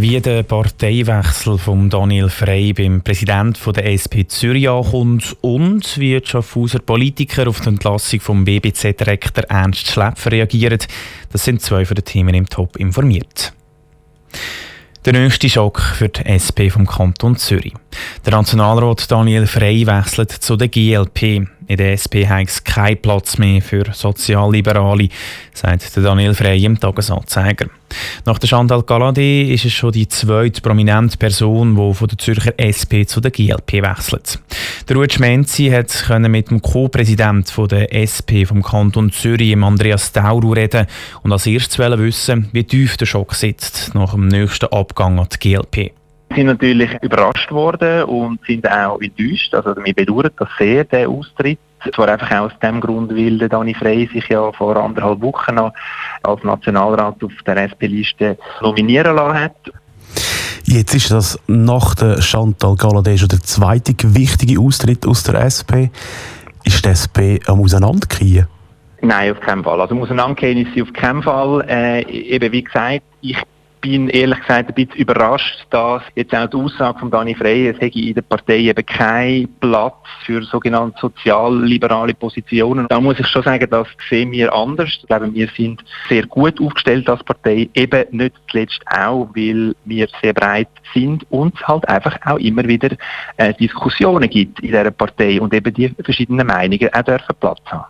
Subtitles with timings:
[0.00, 6.24] Wie der Parteiwechsel von Daniel Frey beim Präsidenten der SP Zürich ankommt und wie die
[6.24, 10.78] Schaffhauser Politiker auf die Entlassung vom BBZ-Rektor Ernst Schläpfer reagieren,
[11.32, 13.52] das sind zwei von den Themen im Top informiert.
[15.04, 17.74] Der nächste Schock für die SP vom Kanton Zürich.
[18.24, 21.48] Der Nationalrat Daniel Frey wechselt zu der GLP.
[21.68, 25.10] In der SP hat es keinen Platz mehr für Sozialliberale,
[25.52, 27.66] sagt Daniel Frey im Tagesanzeiger.
[28.24, 32.54] Nach der Chantal Galadé ist es schon die zweite prominente Person, die von der Zürcher
[32.56, 34.40] SP zu der GLP wechselt.
[34.88, 40.86] Der Ruud Menzi hat mit dem Co-Präsident der SP vom Kanton Zürich, Andreas Tauru, reden
[41.22, 45.38] und als erstes wissen, wie tief der Schock sitzt nach dem nächsten Abgang an die
[45.38, 45.92] GLP
[46.34, 49.54] sind natürlich überrascht worden und sind auch enttäuscht.
[49.54, 51.58] Also wir bedauern das sehr, der Austritt.
[51.94, 55.72] Zwar einfach auch aus dem Grund, weil Dani Frey sich ja vor anderthalb Wochen noch
[56.22, 59.56] als Nationalrat auf der SP-Liste nominieren lassen hat.
[60.64, 65.88] Jetzt ist das nach der Chantal Galadé schon der zweite wichtige Austritt aus der SP.
[66.64, 68.46] Ist die SP am Auseinandergehen?
[69.00, 69.80] Nein, auf keinen Fall.
[69.80, 71.64] Also auseinandergehen ist sie auf keinen Fall.
[71.68, 73.38] Äh, eben wie gesagt, ich
[73.88, 77.80] bin ehrlich gesagt ein bisschen überrascht, dass jetzt auch die Aussage von Dani Frey, es
[77.80, 79.94] hätte in der Partei eben keinen Platz
[80.26, 82.86] für sogenannte sozialliberale Positionen.
[82.90, 84.90] Da muss ich schon sagen, das sehen wir anders.
[84.90, 90.06] Ich glaube, wir sind sehr gut aufgestellt als Partei, eben nicht zuletzt auch, weil wir
[90.20, 92.90] sehr breit sind und es halt einfach auch immer wieder
[93.38, 97.86] äh, Diskussionen gibt in dieser Partei und eben die verschiedenen Meinungen auch dürfen Platz haben.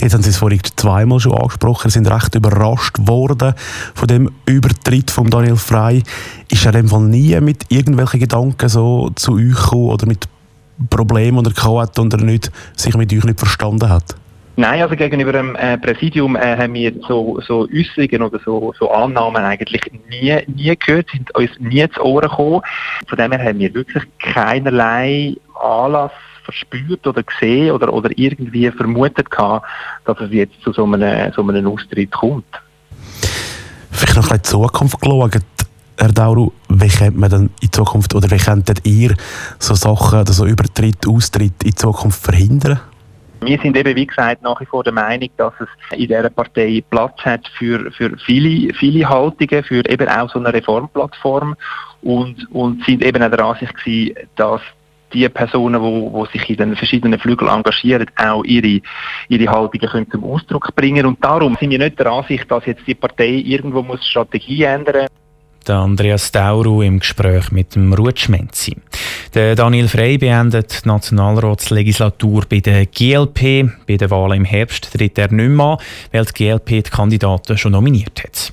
[0.00, 3.54] Jetzt haben Sie es vorhin zweimal schon angesprochen, sind recht überrascht worden
[3.94, 6.02] von dem Übertritt von Daniel Frey.
[6.50, 10.28] Ist er in dem Fall nie mit irgendwelchen Gedanken so zu euch gekommen oder mit
[10.90, 14.16] Problemen, die er hatte und er nicht, sich mit euch nicht verstanden hat?
[14.58, 18.90] Nein, also gegenüber dem äh, Präsidium äh, haben wir so, so Äußerungen oder so, so
[18.90, 22.62] Annahmen eigentlich nie, nie gehört, sind uns nie zu Ohren gekommen.
[23.06, 26.12] Von dem her haben wir wirklich keinerlei Anlass
[26.46, 29.66] verspürt oder gesehen oder, oder irgendwie vermutet gehabt,
[30.06, 32.46] dass es jetzt zu so einem, so einem Austritt kommt.
[33.90, 35.42] Vielleicht noch ein bisschen Zukunft geschaut.
[35.98, 39.14] Herr Dauru, wie könnte man denn in Zukunft oder wie könntet ihr
[39.58, 42.80] so Sachen, also Übertritt, Austritt in Zukunft verhindern?
[43.40, 46.82] Wir sind eben, wie gesagt, nach wie vor der Meinung, dass es in dieser Partei
[46.90, 51.54] Platz hat für, für viele, viele Haltungen, für eben auch so eine Reformplattform
[52.02, 54.60] und, und sind eben auch der Ansicht gewesen, dass
[55.12, 58.80] die Personen, die, die sich in den verschiedenen Flügeln engagieren, auch ihre,
[59.28, 61.06] ihre Haltungen können zum Ausdruck bringen.
[61.06, 65.02] Und darum sind wir nicht der Ansicht, dass jetzt die Partei irgendwo muss Strategie ändern
[65.02, 65.10] muss.
[65.68, 68.76] Andreas Dauru im Gespräch mit dem Rutschmenzi.
[69.34, 73.68] Der Daniel Frey beendet die Nationalratslegislatur bei der GLP.
[73.86, 75.78] Bei den Wahlen im Herbst tritt er nicht mehr an,
[76.12, 78.52] weil die GLP die Kandidaten schon nominiert hat.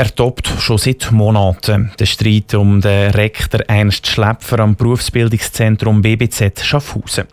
[0.00, 6.64] Er tobt schon seit Monaten den Streit um den Rektor Ernst Schläpfer am Berufsbildungszentrum BBZ
[6.64, 7.26] Schaffhausen.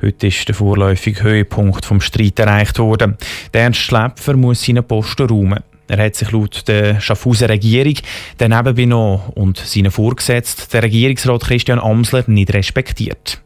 [0.00, 3.18] Heute ist der vorläufige Höhepunkt vom Streit erreicht worden.
[3.52, 5.64] Der Ernst Schläpfer muss seinen Posten räumen.
[5.88, 7.96] Er hat sich laut der Schaffhauser Regierung
[8.38, 13.42] daneben benommen und seinen Vorgesetzten, der Regierungsrat Christian Amsler, nicht respektiert.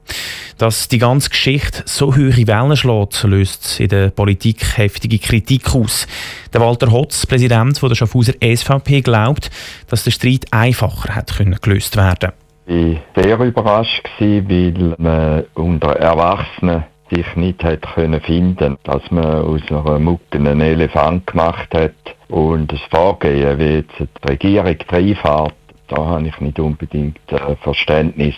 [0.58, 6.08] Dass die ganze Geschichte so hohe Wellen schlägt, löst in der Politik heftige Kritik aus.
[6.52, 9.50] Der Walter Hotz, Präsident der Schaffhauser SVP, glaubt,
[9.88, 12.32] dass der Streit einfacher hätte gelöst werden
[12.66, 19.24] Ich war sehr überrascht, weil man unter Erwachsenen sich nicht hat können finden, dass man
[19.24, 21.94] aus einer Mucke einen Elefant gemacht hat
[22.28, 25.54] und das Vorgehen, wie jetzt die Regierung reinfährt,
[25.88, 28.34] da habe ich nicht unbedingt äh, Verständnis.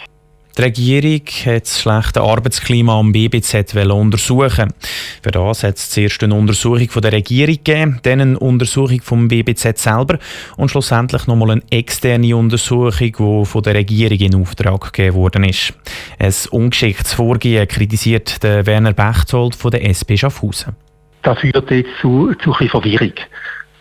[0.60, 4.74] Die Regierung hat das schlechte Arbeitsklima am BBZ untersuchen.
[5.22, 9.26] Für das hat es zuerst eine Untersuchung von der Regierung gegeben, dann eine Untersuchung vom
[9.26, 10.18] BBZ selber
[10.58, 15.72] und schlussendlich nochmal eine externe Untersuchung, die von der Regierung in Auftrag gegeben worden ist.
[16.18, 20.76] Ein ungeschicktes Vorgehen kritisiert Werner Bechtold von der SP Schaffhausen.
[21.22, 23.14] Das führt jetzt zu, zu ein Verwirrung.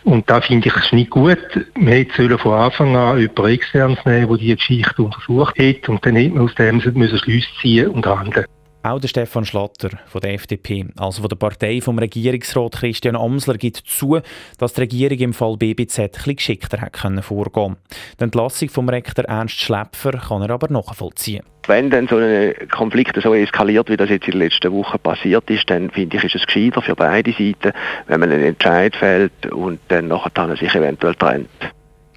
[0.04, 1.38] Und da finde ich es nicht gut.
[1.74, 6.16] Wir hätten von Anfang an jemanden externes nehmen, der die Geschichte untersucht hat und dann
[6.16, 8.46] hätte man aus dem müssen Schlüsse ziehen und handeln.
[8.82, 13.58] Auch der Stefan Schlatter von der FDP, also von der Partei vom Regierungsrat Christian Amsler,
[13.58, 14.20] gibt zu,
[14.56, 17.76] dass die Regierung im Fall BBZ etwas geschickter hätte vorgehen
[18.18, 21.44] Die Entlassung vom Rektor Ernst Schläpfer kann er aber nachvollziehen.
[21.66, 25.50] Wenn dann so ein Konflikt so eskaliert, wie das jetzt in den letzten Wochen passiert
[25.50, 27.72] ist, dann finde ich, ist es gescheiter für beide Seiten,
[28.06, 31.50] wenn man einen Entscheid fällt und dann nachher sich eventuell trennt.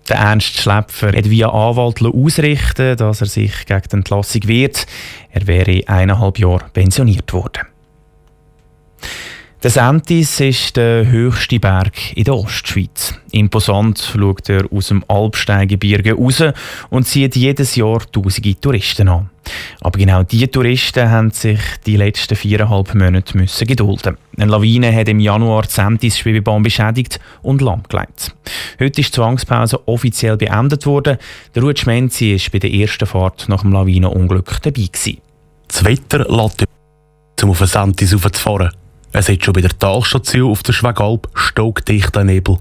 [0.10, 4.86] Der Ernst Schläpfer hat via Anwalt ausrichten dass er sich gegen die Entlassung wehrt.
[5.32, 7.73] Er wäre eineinhalb Jahre pensioniert worden.
[9.64, 13.18] Der Sentis ist der höchste Berg in der Ostschweiz.
[13.32, 16.44] Imposant schaut er aus dem Alpsteingebirge raus
[16.90, 19.30] und zieht jedes Jahr tausende Touristen an.
[19.80, 24.18] Aber genau diese Touristen haben sich die letzten viereinhalb Monate müssen gedulden.
[24.38, 28.36] Eine Lawine hat im Januar die Sentis Schwebebahn beschädigt und lahmgelegt.
[28.82, 31.18] Heute ist die Zwangspause offiziell beendet worden.
[31.56, 34.88] Der Ruud Schmenzi war bei der ersten Fahrt nach dem Lawinenunglück dabei.
[34.92, 35.20] Gewesen.
[35.70, 36.66] Das Wetter lässt
[37.42, 38.72] um auf den Sentis raufzufahren.
[39.16, 42.58] Es hat schon bei der Talstation auf der Schwegalp stockdichter Nebel.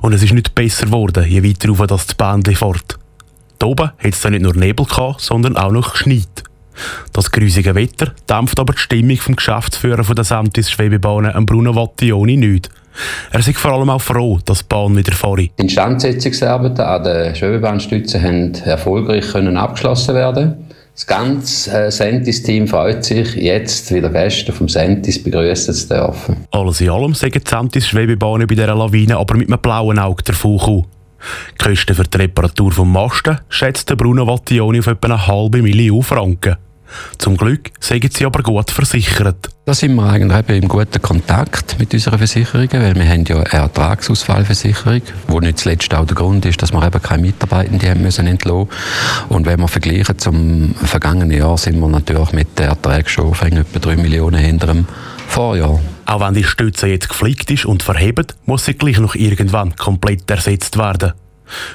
[0.00, 2.98] Und es ist nicht besser geworden, je weiter rauf das Bändchen fährt.
[3.58, 6.44] Da oben hat es dann nicht nur Nebel gehabt, sondern auch noch geschneit.
[7.12, 12.36] Das grüßige Wetter dämpft aber die Stimmung vom Geschäftsführer von der Sentis Schwebebahnen, Bruno Vattioni,
[12.36, 12.70] nicht.
[13.32, 15.36] Er ist vor allem auch froh, dass die Bahn wieder fahre.
[15.36, 20.67] Die Instandsetzungsarbeiten an den Schwebebahnstützen haben erfolgreich können abgeschlossen werden
[20.98, 26.44] das ganze äh, Sentis-Team freut sich, jetzt wieder Gäste vom Sentis begrüßen zu dürfen.
[26.50, 30.24] Alles in allem sagen die Sentis Schwebebahnen bei dieser Lawine aber mit einem blauen Auge
[30.24, 30.86] davon gekommen.
[31.52, 36.02] Die Kosten für die Reparatur des Masten schätzt Bruno Vattioni auf etwa eine halbe Million
[36.02, 36.56] Franken.
[37.18, 39.48] Zum Glück sind sie aber gut versichert.
[39.66, 43.64] Da sind wir eigentlich im guten Kontakt mit unseren Versicherungen, weil wir haben ja eine
[43.64, 48.26] Ertragsausfallversicherung, wo nicht zuletzt auch der Grund ist, dass wir eben keine Mitarbeitenden haben müssen
[48.26, 48.68] entlassen.
[49.28, 53.78] Und wenn wir vergleichen zum vergangenen Jahr, sind wir natürlich mit den Erträgen schon etwa
[53.78, 54.86] 3 Millionen hinter dem
[55.26, 55.78] Vorjahr.
[56.06, 60.30] Auch wenn die Stütze jetzt geflickt ist und verhebt, muss sie gleich noch irgendwann komplett
[60.30, 61.12] ersetzt werden.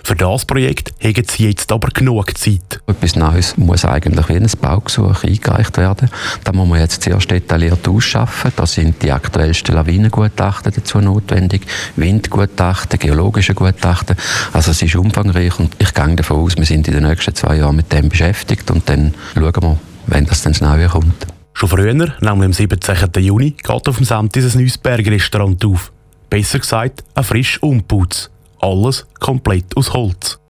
[0.04, 2.82] Für das Projekt haben sie jetzt aber genug Zeit.
[2.88, 6.10] Etwas Neues muss eigentlich wie ein Baugesuch eingereicht werden.
[6.44, 8.52] Da muss man jetzt zuerst detailliert ausschaffen.
[8.56, 11.66] Da sind die aktuellsten Lawinengutachten dazu notwendig,
[11.96, 14.16] Windgutachten, geologische Gutachten.
[14.52, 17.58] Also es ist umfangreich und ich gehe davon aus, wir sind in den nächsten zwei
[17.58, 21.28] Jahren mit dem beschäftigt und dann schauen wir, wenn das dann neu kommt.
[21.54, 23.24] Schon früher, nämlich am 17.
[23.24, 25.92] Juni, geht auf dem Samtis ein neues Bergrestaurant auf.
[26.30, 28.32] Besser gesagt, ein frisch Umputz.
[28.64, 30.40] Alles komplett aus Holz.